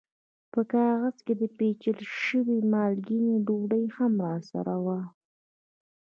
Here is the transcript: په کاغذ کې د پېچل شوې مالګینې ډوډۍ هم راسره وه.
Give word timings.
په 0.51 0.61
کاغذ 0.71 1.15
کې 1.25 1.33
د 1.41 1.43
پېچل 1.57 1.99
شوې 2.25 2.57
مالګینې 2.71 3.35
ډوډۍ 3.47 3.85
هم 3.95 4.13
راسره 4.27 4.75
وه. 4.85 4.99